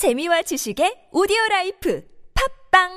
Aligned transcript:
재미와 0.00 0.40
지식의 0.40 1.08
오디오 1.12 1.36
라이프 1.50 2.02
팟빵 2.70 2.88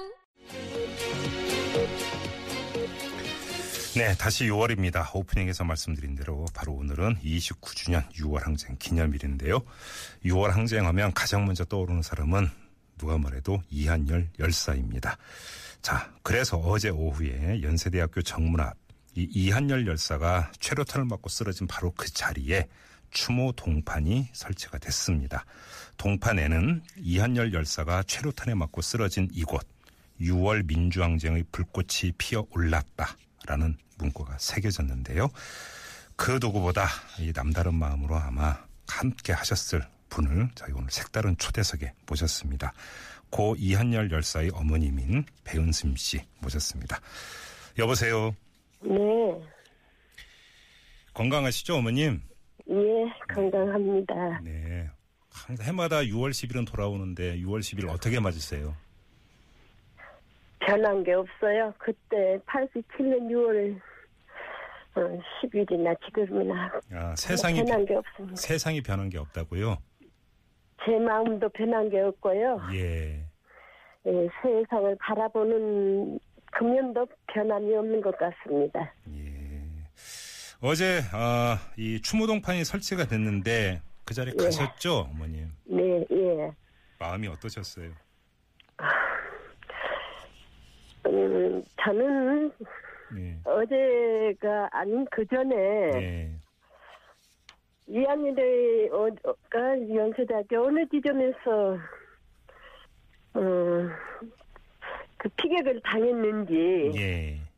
네, 3.98 4.16
다시 4.16 4.46
6월입니다. 4.46 5.14
오프닝에서 5.14 5.66
말씀드린 5.66 6.16
대로 6.16 6.46
바로 6.54 6.72
오늘은 6.72 7.18
29주년 7.18 8.10
6월 8.14 8.46
항쟁 8.46 8.78
기념일인데요. 8.80 9.60
6월 10.24 10.52
항쟁하면 10.52 11.12
가장 11.12 11.46
먼저 11.46 11.66
떠오르는 11.66 12.04
사람은 12.04 12.48
누가 12.98 13.18
뭐래도 13.18 13.62
이한열 13.70 14.30
열사입니다. 14.40 15.18
자, 15.82 16.10
그래서 16.24 16.56
어제 16.56 16.88
오후에 16.88 17.64
연세대학교 17.64 18.22
정문 18.22 18.62
앞 18.62 18.78
이 19.16 19.28
이한열 19.32 19.86
열사가 19.86 20.52
최루탄을 20.60 21.06
맞고 21.06 21.30
쓰러진 21.30 21.68
바로 21.68 21.94
그 21.96 22.12
자리에 22.12 22.68
추모 23.14 23.52
동판이 23.54 24.30
설치가 24.34 24.78
됐습니다. 24.78 25.46
동판에는 25.98 26.84
이한열 26.98 27.54
열사가 27.54 28.04
최루탄에 28.04 28.56
맞고 28.56 28.82
쓰러진 28.82 29.30
이곳 29.32 29.66
6월 30.20 30.66
민주항쟁의 30.66 31.46
불꽃이 31.52 32.12
피어 32.18 32.46
올랐다라는 32.50 33.78
문구가 33.98 34.38
새겨졌는데요. 34.40 35.30
그 36.16 36.40
누구보다 36.42 36.88
이 37.20 37.32
남다른 37.34 37.76
마음으로 37.76 38.16
아마 38.18 38.58
함께 38.88 39.34
하셨을 39.34 39.88
분을 40.10 40.50
저희 40.56 40.72
오늘 40.74 40.90
색다른 40.92 41.38
초대석에 41.38 41.94
모셨습니다. 42.08 42.74
고 43.30 43.56
이한열 43.58 44.12
열사의 44.12 44.52
어머님인 44.54 45.26
배은심 45.44 45.96
씨 45.96 46.22
모셨습니다. 46.40 47.00
여보세요. 47.80 48.36
네, 48.82 48.92
건강하시죠, 51.14 51.78
어머님? 51.78 52.22
예, 53.34 53.36
건강합니다. 53.36 54.42
네. 54.44 54.90
해마다 55.62 55.98
6월 55.98 56.30
10일은 56.30 56.70
돌아오는데 56.70 57.38
6월 57.40 57.60
10일 57.60 57.90
어떻게 57.90 58.20
맞으세요? 58.20 58.76
변한 60.60 61.04
게 61.04 61.14
없어요. 61.14 61.74
그때 61.78 62.40
87년 62.46 63.30
6월 63.30 63.80
어, 64.96 65.20
10일이나 65.42 65.96
지금이나 66.06 66.72
아, 66.92 67.16
세상이 67.16 67.64
변한 67.64 67.86
게 67.86 67.96
없습니다. 67.96 68.36
세상이 68.36 68.82
변한 68.82 69.10
게 69.10 69.18
없다고요? 69.18 69.78
제 70.86 70.92
마음도 71.00 71.50
변한 71.50 71.90
게 71.90 72.00
없고요. 72.02 72.62
예. 72.74 73.26
예, 74.06 74.30
세상을 74.42 74.98
바라보는 75.00 76.20
금연도 76.52 77.08
변함이 77.28 77.76
없는 77.76 78.02
것 78.02 78.16
같습니다. 78.18 78.94
예. 79.16 79.23
어제 80.66 81.02
아, 81.12 81.60
이 81.76 82.02
추모동판이 82.02 82.64
설치가 82.64 83.06
됐는데 83.06 83.82
그 84.06 84.14
자리에 84.14 84.34
예. 84.40 84.44
가셨죠, 84.46 85.10
어머님? 85.12 85.52
네, 85.66 86.06
예. 86.10 86.52
마음이 87.00 87.28
어떠셨어요? 87.28 87.92
음, 91.06 91.62
저는 91.84 92.50
예. 93.18 93.38
어제가 93.44 94.70
아닌 94.72 95.06
그 95.12 95.26
전에 95.26 95.56
예. 95.96 96.32
이한일의가 97.88 99.10
연세대학교 99.94 100.66
어느 100.66 100.88
지점에서 100.88 101.78
어, 103.34 103.90
그 105.18 105.28
피격을 105.28 105.82
당했는지 105.84 106.92
예. 106.96 107.53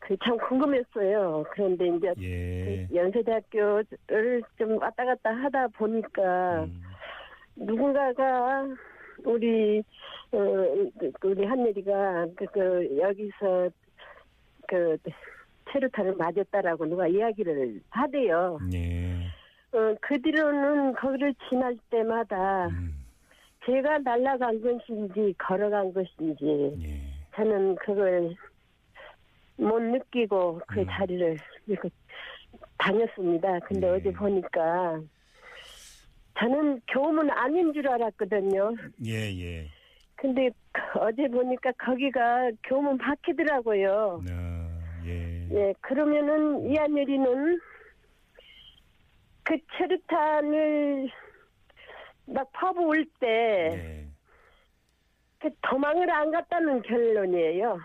그 0.00 0.16
참 0.24 0.36
궁금했어요. 0.38 1.44
그런데 1.50 1.88
이제 1.88 2.12
예. 2.20 2.86
그 2.88 2.94
연세대학교를 2.96 4.42
좀 4.58 4.78
왔다 4.80 5.04
갔다 5.04 5.30
하다 5.30 5.68
보니까 5.68 6.64
음, 6.64 6.82
누군가가 7.56 8.66
우리 9.24 9.82
어 10.32 10.38
그, 11.20 11.28
우리 11.28 11.44
한예리가 11.44 12.26
그, 12.34 12.46
그 12.46 12.98
여기서 12.98 13.70
그 14.66 14.96
체류탄을 15.70 16.16
맞았다라고 16.16 16.86
누가 16.86 17.06
이야기를 17.06 17.80
하대요. 17.90 18.58
예. 18.72 19.26
어, 19.72 19.94
그 20.00 20.20
뒤로는 20.20 20.94
거기를 20.94 21.34
지날 21.48 21.76
때마다 21.90 22.66
음, 22.68 22.94
제가 23.64 23.98
날아간 23.98 24.60
것인지 24.60 25.34
걸어간 25.38 25.92
것인지 25.92 26.74
예. 26.82 27.00
저는 27.36 27.76
그걸 27.76 28.34
못 29.60 29.78
느끼고 29.80 30.60
그 30.66 30.80
음. 30.80 30.86
자리를 30.90 31.36
이렇게 31.66 31.90
다녔습니다. 32.78 33.58
근데 33.60 33.86
네. 33.86 33.88
어제 33.88 34.12
보니까 34.12 35.00
저는 36.38 36.80
교문 36.88 37.30
아닌 37.30 37.72
줄 37.72 37.86
알았거든요. 37.88 38.74
예, 39.04 39.12
예. 39.12 39.68
근데 40.16 40.50
어제 40.98 41.28
보니까 41.28 41.72
거기가 41.72 42.50
교문 42.64 42.96
밖이더라고요. 42.98 44.22
아, 44.30 44.80
예. 45.04 45.48
예, 45.50 45.74
그러면은 45.80 46.70
이한열이는 46.70 47.60
그 49.44 49.56
체류탄을 49.76 51.10
막 52.26 52.50
퍼부을 52.52 53.04
때 53.18 53.26
예. 53.26 54.06
그 55.40 55.50
도망을 55.62 56.10
안 56.10 56.30
갔다는 56.30 56.82
결론이에요. 56.82 57.78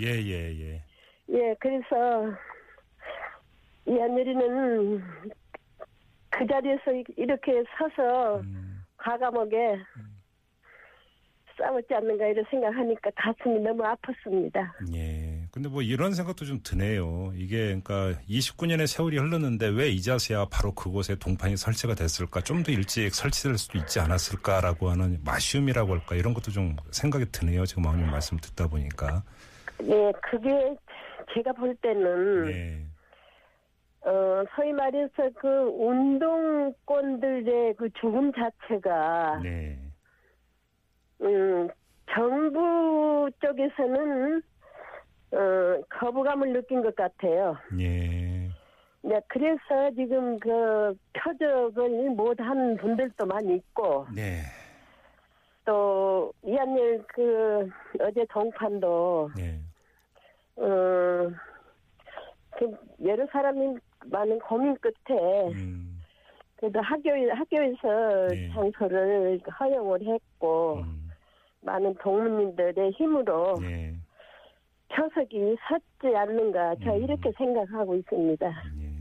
예, 0.00 0.06
예, 0.06 0.60
예. 0.60 0.82
예, 1.30 1.54
그래서 1.60 2.32
이한열이는 3.86 5.02
그 6.30 6.46
자리에서 6.46 6.92
이렇게 7.16 7.62
서서 7.78 8.40
음, 8.40 8.82
과감하게 8.96 9.78
싸웠지 11.58 11.94
않는가 11.94 12.26
이런 12.26 12.44
생각하니까 12.50 13.10
가슴이 13.14 13.60
너무 13.60 13.82
아팠습니다. 13.82 14.66
예. 14.94 15.46
근데 15.52 15.68
뭐 15.68 15.82
이런 15.82 16.14
생각도 16.14 16.46
좀 16.46 16.60
드네요. 16.62 17.32
이게 17.36 17.78
그러니까 17.82 18.18
29년의 18.28 18.86
세월이 18.86 19.18
흘렀는데 19.18 19.68
왜 19.68 19.90
이 19.90 20.00
자세야 20.00 20.46
바로 20.50 20.72
그곳에 20.74 21.14
동판이 21.16 21.56
설치가 21.58 21.94
됐을까? 21.94 22.40
좀 22.40 22.62
더 22.62 22.72
일찍 22.72 23.14
설치될 23.14 23.58
수도 23.58 23.76
있지 23.78 24.00
않았을까라고 24.00 24.88
하는 24.88 25.18
마시움이라고 25.24 25.92
할까? 25.92 26.14
이런 26.14 26.32
것도 26.32 26.50
좀 26.50 26.74
생각이 26.90 27.26
드네요. 27.30 27.66
지금 27.66 27.84
어머님 27.84 28.10
말씀 28.10 28.38
듣다 28.38 28.66
보니까. 28.68 29.22
예, 29.84 30.12
그게 30.22 30.74
제가 31.32 31.52
볼 31.52 31.74
때는 31.76 32.50
예. 32.50 32.82
어, 34.04 34.44
소위 34.56 34.72
말해서 34.72 35.30
그 35.36 35.48
운동권들의 35.48 37.74
그 37.76 37.88
죽음 38.00 38.32
자체가, 38.32 39.38
네. 39.42 39.78
음, 41.20 41.68
정부 42.10 43.30
쪽에서는, 43.40 44.42
어, 45.32 45.80
거부감을 45.88 46.52
느낀 46.52 46.82
것 46.82 46.96
같아요. 46.96 47.56
예. 47.78 48.48
네, 49.04 49.20
그래서 49.28 49.90
지금 49.94 50.38
그 50.40 50.94
표적을 51.12 52.10
못한 52.10 52.76
분들도 52.76 53.24
많이 53.26 53.54
있고, 53.56 54.06
네. 54.14 54.42
또, 55.64 56.32
이한일 56.42 57.04
그, 57.06 57.68
어제 58.00 58.24
동판도, 58.30 59.30
네. 59.36 59.60
어, 60.56 61.30
그 62.58 62.76
여러 63.04 63.26
사람이 63.32 63.76
많은 64.06 64.38
고민 64.40 64.76
끝에, 64.76 65.18
음. 65.54 66.02
그래도 66.56 66.80
학교 66.80 67.10
학교에서 67.10 68.28
네. 68.28 68.48
장소를 68.52 69.40
허용을 69.58 70.00
했고 70.06 70.76
음. 70.76 71.10
많은 71.62 71.94
동문님들의 72.00 72.92
힘으로 72.92 73.56
예. 73.62 73.94
표석이 74.94 75.56
섰지 75.68 76.14
않는가 76.14 76.76
저 76.84 76.94
음. 76.94 77.02
이렇게 77.02 77.32
생각하고 77.36 77.96
있습니다. 77.96 78.46
예. 78.46 78.92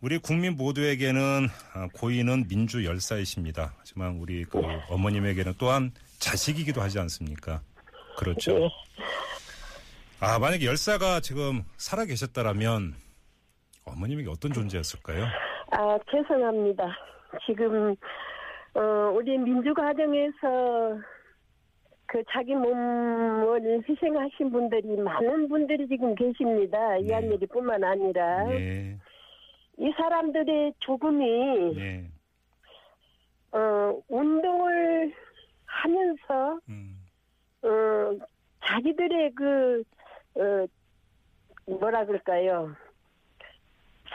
우리 0.00 0.18
국민 0.18 0.56
모두에게는 0.56 1.48
아, 1.74 1.88
고인은 1.94 2.48
민주 2.48 2.84
열사이십니다. 2.84 3.74
하지만 3.78 4.18
우리 4.18 4.44
그 4.44 4.60
어머님에게는 4.90 5.54
또한 5.58 5.92
자식이기도 6.18 6.80
하지 6.80 6.98
않습니까? 7.00 7.62
그렇죠. 8.18 8.68
예. 10.22 10.26
아, 10.26 10.38
만약에 10.38 10.66
열사가 10.66 11.20
지금 11.20 11.62
살아 11.76 12.04
계셨다라면 12.04 12.94
어머님에게 13.84 14.30
어떤 14.30 14.52
존재였을까요? 14.52 15.24
아 15.72 15.98
죄송합니다. 16.10 16.84
지금 17.44 17.96
어, 18.74 18.80
우리 19.14 19.36
민주가정에서 19.36 21.00
그 22.06 22.22
자기 22.30 22.54
몸을 22.54 23.82
희생하신 23.88 24.52
분들이 24.52 24.96
많은 24.96 25.48
분들이 25.48 25.88
지금 25.88 26.14
계십니다. 26.14 26.78
네. 26.94 27.00
이한일이뿐만 27.00 27.82
아니라 27.82 28.44
네. 28.44 28.96
이 29.78 29.92
사람들의 29.96 30.74
죽음이 30.80 31.74
네. 31.74 32.10
어, 33.50 33.98
운동을 34.08 35.12
하면서 35.64 36.60
음. 36.68 36.98
어, 37.62 38.26
자기들의 38.64 39.32
그, 39.34 39.82
어, 40.34 40.66
뭐라 41.66 42.04
그럴까요. 42.06 42.74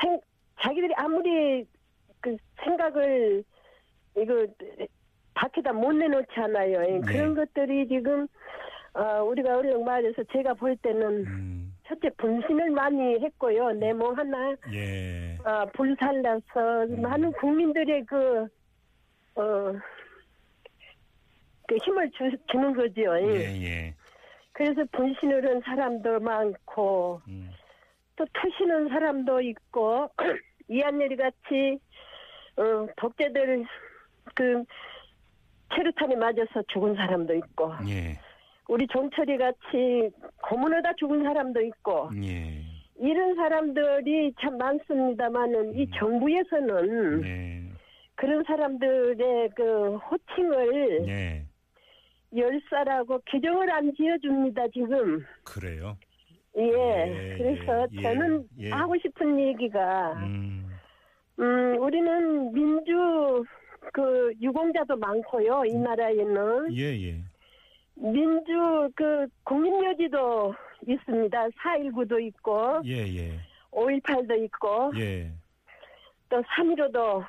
생, 0.01 0.19
자기들이 0.61 0.93
아무리 0.95 1.65
그 2.21 2.35
생각을, 2.63 3.43
이거, 4.17 4.47
밖에다 5.33 5.71
못 5.73 5.91
내놓잖아요. 5.93 6.83
예, 6.85 6.99
네. 6.99 7.01
그런 7.01 7.35
것들이 7.35 7.87
지금 7.87 8.27
어, 8.93 9.21
우리가 9.23 9.57
얼른 9.57 9.85
말해서 9.85 10.23
제가 10.33 10.55
볼 10.55 10.75
때는 10.77 11.27
음, 11.27 11.73
첫째 11.85 12.09
분신을 12.17 12.71
많이 12.71 13.19
했고요. 13.23 13.71
내 13.73 13.93
몸 13.93 14.17
하나 14.17 14.55
예. 14.73 15.37
어, 15.45 15.65
불살라서 15.75 16.85
음. 16.89 17.01
많은 17.03 17.31
국민들의 17.33 18.05
그 18.07 18.47
어, 19.35 19.73
그 21.67 21.75
힘을 21.83 22.09
주, 22.11 22.31
주는 22.51 22.73
거죠. 22.73 23.19
예. 23.19 23.35
예, 23.35 23.61
예. 23.61 23.95
그래서 24.57 24.83
분신을 24.91 25.47
한 25.47 25.61
사람도 25.61 26.19
많고 26.19 27.21
음, 27.27 27.51
또 28.15 28.25
투시는 28.33 28.89
사람도 28.89 29.39
있고 29.41 30.09
이한열이 30.67 31.15
같이 31.15 31.79
어, 32.57 32.87
독재들 32.97 33.63
그 34.33 34.63
체류탄에 35.75 36.15
맞아서 36.15 36.63
죽은 36.69 36.95
사람도 36.95 37.35
있고 37.35 37.71
예. 37.87 38.17
우리 38.67 38.87
종철이 38.87 39.37
같이 39.37 40.09
고문하다 40.41 40.93
죽은 40.93 41.21
사람도 41.23 41.61
있고 41.61 42.09
예. 42.23 42.63
이런 42.99 43.35
사람들이 43.35 44.33
참 44.41 44.57
많습니다만은 44.57 45.75
이 45.75 45.83
음. 45.83 45.91
정부에서는 45.99 47.23
예. 47.25 47.61
그런 48.15 48.43
사람들의 48.43 49.49
그 49.55 49.97
호칭을 49.97 51.07
예. 51.09 51.46
열사라고 52.37 53.19
규정을 53.27 53.71
안 53.71 53.93
지어줍니다 53.95 54.67
지금 54.73 55.25
그래요. 55.43 55.97
예, 56.57 56.63
예, 56.63 57.35
그래서 57.37 57.87
예, 57.91 58.01
저는 58.01 58.47
예. 58.59 58.69
하고 58.71 58.97
싶은 58.97 59.39
얘기가 59.39 60.13
음, 60.13 60.67
음 61.39 61.77
우리는 61.79 62.51
민주 62.51 63.43
그 63.93 64.33
유공자도 64.41 64.97
많고요 64.97 65.65
이 65.65 65.75
나라에는 65.75 66.75
예, 66.75 67.09
예. 67.09 67.21
민주 67.95 68.89
그 68.95 69.27
국민묘지도 69.43 70.55
있습니다 70.87 71.47
4.19도 71.47 72.19
있고 72.27 72.81
예, 72.85 73.05
예. 73.05 73.39
5.18도 73.71 74.43
있고 74.45 74.91
예. 74.97 75.31
또 76.29 76.41
3.15도 76.41 77.23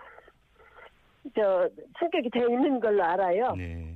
저 1.35 1.69
성격이 1.99 2.31
되어 2.31 2.49
있는 2.49 2.81
걸로 2.81 3.05
알아요. 3.05 3.55
네. 3.55 3.88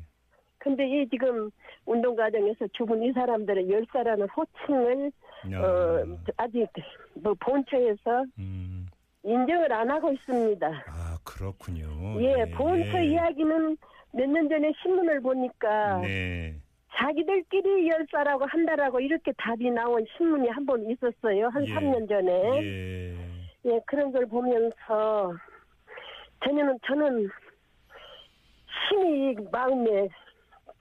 근데 0.62 0.86
이 0.86 1.08
지금 1.08 1.50
운동 1.86 2.14
과정에서 2.14 2.66
죽은 2.72 3.02
이 3.02 3.12
사람들의 3.12 3.68
열사라는 3.68 4.28
호칭을 4.28 5.10
어, 5.56 6.16
아직 6.36 6.68
뭐 7.14 7.34
본처에서 7.40 8.24
음. 8.38 8.86
인정을 9.24 9.72
안 9.72 9.90
하고 9.90 10.12
있습니다. 10.12 10.66
아, 10.66 11.18
그렇군요. 11.24 11.86
예, 12.22 12.44
본처 12.52 12.98
예. 12.98 13.06
이야기는 13.06 13.76
몇 14.12 14.26
년 14.28 14.48
전에 14.48 14.72
신문을 14.82 15.20
보니까 15.20 15.98
네. 16.00 16.54
자기들끼리 16.94 17.88
열사라고 17.88 18.44
한다라고 18.46 19.00
이렇게 19.00 19.32
답이 19.38 19.70
나온 19.70 20.04
신문이 20.16 20.48
한 20.48 20.64
번 20.66 20.88
있었어요. 20.88 21.48
한 21.48 21.66
예. 21.66 21.74
3년 21.74 22.08
전에. 22.08 22.62
예. 22.62 23.16
예, 23.64 23.80
그런 23.86 24.12
걸 24.12 24.26
보면서 24.26 25.34
저는 26.44 26.78
저는 26.86 27.28
심히 28.88 29.34
마음에 29.50 30.08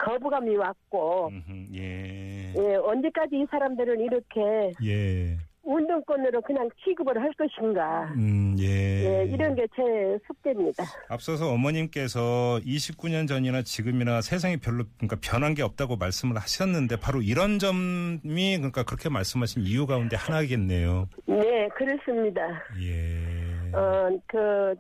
거부감이 0.04 0.56
왔고 0.56 1.28
음흠, 1.28 1.68
예. 1.78 2.54
예, 2.58 2.76
언제까지 2.76 3.36
이 3.36 3.46
사람들은 3.50 4.00
이렇게 4.00 4.72
예. 4.84 5.38
운동권으로 5.64 6.42
그냥 6.42 6.68
취급을 6.84 7.22
할 7.22 7.32
것인가 7.34 8.12
음, 8.16 8.56
예. 8.60 8.66
예, 8.66 9.26
이런 9.26 9.54
게 9.56 9.62
제 9.76 10.18
숙제입니다. 10.26 10.84
앞서서 11.08 11.52
어머님께서 11.52 12.60
29년 12.66 13.28
전이나 13.28 13.62
지금이나 13.62 14.22
세상이 14.22 14.58
별로 14.58 14.86
그러니까 14.98 15.18
변한 15.22 15.54
게 15.54 15.62
없다고 15.62 15.98
말씀을 15.98 16.36
하셨는데 16.38 16.96
바로 17.00 17.22
이런 17.22 17.60
점이 17.60 18.58
그러니까 18.58 18.84
그렇게 18.84 19.08
말씀하신 19.10 19.62
이유 19.62 19.86
가운데 19.86 20.16
하나겠네요. 20.18 21.08
네, 21.28 21.70
그렇습니다. 21.70 22.42
예. 22.82 23.78
어, 23.78 24.10
그 24.28 24.74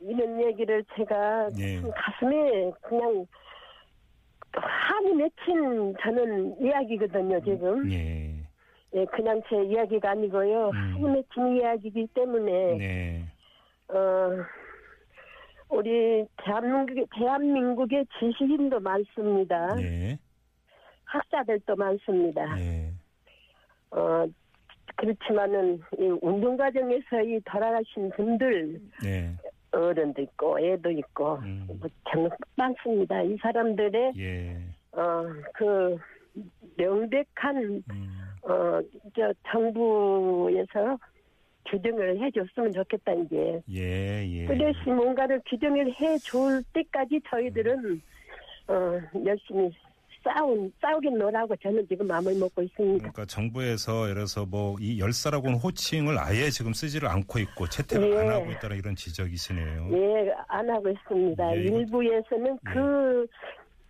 이런 0.00 0.42
얘기를 0.42 0.82
제가 0.96 1.50
예. 1.58 1.80
참 1.80 1.90
가슴에 1.94 2.72
그냥 2.82 3.26
한이 4.56 5.14
맺힌 5.14 5.94
저는 6.00 6.60
이야기거든요, 6.60 7.40
지금. 7.44 7.90
예. 7.90 8.30
예, 8.94 9.04
그냥 9.06 9.42
제 9.48 9.62
이야기가 9.64 10.10
아니고요. 10.10 10.68
음. 10.68 10.72
한이 10.72 11.02
맺힌 11.10 11.56
이야기이기 11.56 12.08
때문에, 12.14 12.76
네. 12.76 13.24
어, 13.88 14.44
우리 15.68 16.24
대한민국, 16.44 17.08
대한민국의 17.16 18.06
지식인도 18.18 18.78
많습니다. 18.80 19.80
예. 19.80 20.18
학자들도 21.04 21.74
많습니다. 21.74 22.60
예. 22.60 22.92
어, 23.90 24.26
그렇지만은, 24.96 25.80
이 25.98 26.18
운동 26.22 26.56
과정에서 26.56 27.20
이 27.22 27.40
돌아가신 27.44 28.10
분들, 28.10 28.80
네. 29.02 29.34
어른도 29.74 30.22
있고, 30.22 30.58
애도 30.58 30.90
있고, 30.90 31.36
음. 31.36 31.66
뭐, 31.66 31.88
정말 32.10 32.30
많습니다. 32.56 33.22
이 33.22 33.36
사람들의, 33.36 34.12
예. 34.16 34.56
어, 34.92 35.24
그, 35.54 35.96
명백한, 36.76 37.82
음. 37.90 38.20
어, 38.42 38.80
저, 39.16 39.32
정부에서 39.50 40.98
규정을 41.66 42.20
해줬으면 42.20 42.72
좋겠다, 42.72 43.12
이제. 43.14 43.62
예, 43.70 44.26
예. 44.26 44.46
뚜렷이 44.46 44.90
뭔가를 44.90 45.40
규정을 45.46 45.92
해줄 46.00 46.62
때까지 46.72 47.20
저희들은, 47.28 48.02
어, 48.68 49.00
열심히 49.24 49.70
싸운, 50.24 50.72
싸우겠노라고 50.80 51.54
저는 51.56 51.86
지금 51.88 52.06
마음을 52.06 52.34
먹고 52.38 52.62
있습니다. 52.62 52.98
그러니까 52.98 53.24
정부에서 53.26 54.04
예를 54.04 54.14
들어서 54.14 54.46
뭐 54.46 54.74
이 54.80 54.98
열사라고는 55.00 55.58
호칭을 55.58 56.18
아예 56.18 56.50
지금 56.50 56.72
쓰지를 56.72 57.08
않고 57.08 57.38
있고 57.38 57.68
채택을 57.68 58.10
예. 58.12 58.18
안 58.18 58.28
하고 58.30 58.50
있다는 58.50 58.76
이런 58.76 58.96
지적이시네요. 58.96 59.88
예, 59.92 60.32
안 60.48 60.68
하고 60.70 60.88
있습니다. 60.90 61.56
예. 61.56 61.60
일부에서는 61.60 62.58
예. 62.66 62.72
그 62.72 63.26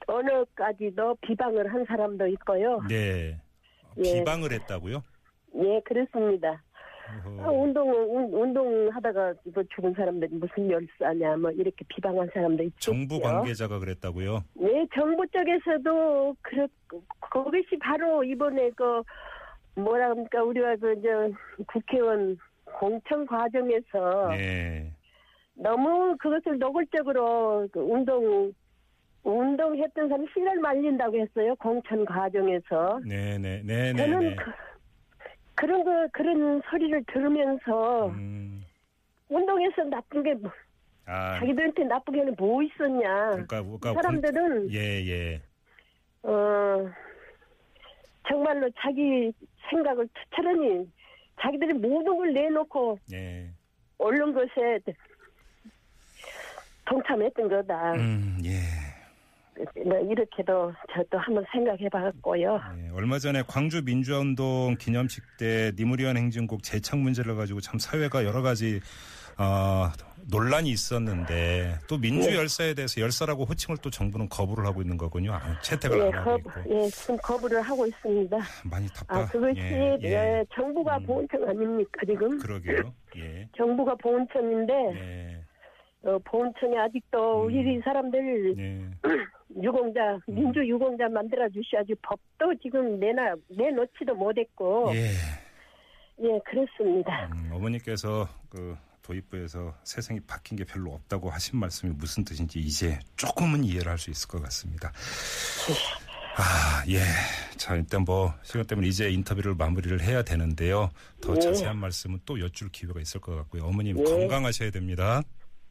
언어까지도 0.07 1.17
비방을 1.23 1.73
한 1.73 1.85
사람도 1.87 2.27
있고요. 2.29 2.81
네. 2.89 3.39
예. 3.99 4.03
비방을 4.03 4.53
했다고요? 4.53 5.03
예, 5.57 5.81
그렇습니다. 5.85 6.63
아, 7.09 7.29
어허. 7.29 7.53
운동, 7.53 7.91
운, 7.91 8.33
운동 8.33 8.89
하다가 8.93 9.35
이거 9.45 9.63
죽은 9.75 9.95
사람들이 9.95 10.35
무슨 10.35 10.71
열사냐, 10.71 11.37
뭐, 11.37 11.51
이렇게 11.51 11.85
비방한 11.89 12.29
사람도 12.33 12.63
있죠. 12.65 12.93
정부 12.93 13.21
관계자가 13.21 13.79
그랬다고요? 13.79 14.45
네, 14.55 14.87
정부 14.95 15.27
쪽에서도, 15.29 16.37
그, 16.43 16.67
그것이 17.21 17.79
바로 17.81 18.25
이번에 18.25 18.71
그, 18.71 19.03
뭐라 19.77 20.11
합니까, 20.11 20.43
우리가 20.43 20.77
그, 20.77 21.01
저, 21.03 21.65
국회의원 21.67 22.39
공천 22.65 23.27
과정에서 23.27 24.29
네. 24.31 24.93
너무 25.55 26.17
그것을 26.19 26.59
노골적으로 26.59 27.69
그 27.71 27.81
운동, 27.81 28.53
운동했던 29.23 30.09
사람 30.09 30.27
씨를 30.33 30.59
말린다고 30.61 31.17
했어요, 31.19 31.55
공천 31.57 32.05
과정에서. 32.05 33.01
네, 33.07 33.39
네, 33.39 33.63
네, 33.65 33.93
네. 33.93 33.97
저는 33.97 34.21
네. 34.21 34.37
그, 34.37 34.51
그런 35.65 35.83
거, 35.83 36.07
그런 36.13 36.61
소리를 36.69 37.05
들으면서, 37.05 38.09
음. 38.09 38.63
운동에서 39.31 39.85
나쁜 39.85 40.23
게, 40.23 40.35
뭐, 40.35 40.51
아, 41.07 41.39
자기들한테 41.39 41.85
나쁜 41.85 42.37
게뭐 42.37 42.63
있었냐. 42.65 43.31
그러니까, 43.31 43.61
이 43.61 43.63
그러니까 43.63 43.95
사람들은, 43.95 44.73
예, 44.75 44.79
예. 45.07 45.43
어, 46.23 46.87
정말로 48.29 48.69
자기 48.79 49.33
생각을 49.71 50.07
투철하니, 50.13 50.87
자기들이 51.41 51.73
모든 51.73 52.15
걸 52.15 52.35
내놓고, 52.35 52.99
예. 53.15 53.49
옳은 53.97 54.35
것에 54.35 54.81
동참했던 56.85 57.49
거다. 57.49 57.95
음, 57.95 58.39
예. 58.45 58.51
뭐 59.85 59.99
이렇게도 60.01 60.73
저도 60.95 61.19
한번 61.19 61.45
생각해 61.53 61.89
봤고요. 61.89 62.61
예, 62.79 62.91
얼마 62.95 63.19
전에 63.19 63.43
광주 63.47 63.83
민주화운동 63.83 64.77
기념식 64.79 65.25
때 65.39 65.73
니무리안 65.77 66.17
행진곡 66.17 66.63
재창 66.63 67.03
문제를 67.03 67.37
가지고 67.37 67.61
참 67.61 67.79
사회가 67.79 68.25
여러 68.25 68.43
가지 68.43 68.81
어, 69.39 69.91
논란이 70.31 70.71
있었는데 70.71 71.79
또 71.89 71.99
민주 71.99 72.31
네. 72.31 72.37
열사에 72.37 72.75
대해서 72.75 73.01
열사라고 73.01 73.45
호칭을 73.45 73.79
또 73.79 73.91
정부는 73.91 74.29
거부를 74.29 74.65
하고 74.65 74.81
있는 74.81 74.97
거군요. 74.97 75.33
아, 75.33 75.61
채택을 75.61 75.99
예, 75.99 76.03
안 76.05 76.15
하고 76.15 76.31
거부, 76.39 76.61
있고 76.61 76.75
예, 76.75 76.89
지금 76.89 77.17
거부를 77.19 77.61
하고 77.61 77.87
있습니다. 77.87 78.39
많이 78.71 78.89
답답. 78.89 79.17
아, 79.17 79.27
그것이, 79.27 79.59
예, 79.59 79.99
예. 80.03 80.09
예, 80.09 80.45
정부가 80.55 80.99
음. 80.99 81.07
보훈청 81.07 81.49
아닙니까, 81.49 82.01
지금? 82.07 82.39
그러게요. 82.39 82.95
예. 83.17 83.49
정부가 83.57 83.95
보훈청인데, 83.97 84.73
네. 84.73 85.45
어, 86.05 86.19
보훈청이 86.25 86.79
아직도 86.79 87.43
음. 87.43 87.47
우리 87.47 87.81
사람들 87.81 88.55
네. 88.57 88.91
유공자, 89.63 90.19
음. 90.29 90.35
민주 90.35 90.61
유공자 90.67 91.09
만들어 91.09 91.49
주셔야지 91.49 91.95
법도 92.03 92.55
지금 92.63 92.99
내놔, 92.99 93.35
내놓지도 93.49 94.15
못했고, 94.15 94.91
예. 94.95 95.11
예, 96.23 96.41
그렇습니다. 96.45 97.29
음, 97.33 97.51
어머니께서 97.53 98.29
그 98.49 98.77
도입부에서 99.03 99.75
세상이 99.83 100.21
바뀐 100.21 100.57
게 100.57 100.65
별로 100.65 100.93
없다고 100.93 101.29
하신 101.29 101.59
말씀이 101.59 101.93
무슨 101.97 102.25
뜻인지 102.25 102.61
이제 102.61 102.99
조금은 103.17 103.65
이해를 103.65 103.91
할 103.91 103.99
수 103.99 104.11
있을 104.11 104.29
것 104.29 104.43
같습니다. 104.45 104.93
아, 106.37 106.85
예. 106.89 106.99
자, 107.57 107.77
일단 107.77 108.03
뭐, 108.03 108.33
시간 108.43 108.67
때문에 108.67 108.89
이제 108.89 109.09
인터뷰를 109.11 109.55
마무리를 109.55 110.01
해야 110.03 110.23
되는데요. 110.23 110.91
더 111.21 111.35
예. 111.37 111.41
자세한 111.41 111.77
말씀은 111.77 112.21
또 112.27 112.41
여쭐 112.41 112.71
기회가 112.71 113.01
있을 113.01 113.21
것 113.21 113.37
같고요. 113.37 113.65
어머님 113.65 113.99
예. 114.01 114.03
건강하셔야 114.05 114.71
됩니다. 114.71 115.23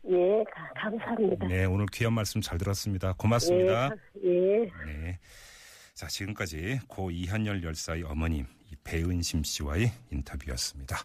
예, 0.10 0.44
가- 0.52 0.70
감사합니다. 0.76 1.48
네, 1.48 1.66
오늘 1.66 1.86
귀한 1.94 2.14
말씀 2.14 2.42
잘 2.42 2.58
들었습니다. 2.58 3.14
고맙습니다. 3.18 3.90
예, 4.24 4.64
예. 4.64 4.72
네. 4.86 5.20
자, 5.94 6.08
지금까지 6.08 6.80
고 6.88 7.10
이한열 7.12 7.64
열사의 7.64 8.04
어머님, 8.04 8.46
이 8.72 8.76
배은심 8.84 9.44
씨와의 9.44 9.92
인터뷰였습니다. 10.12 10.98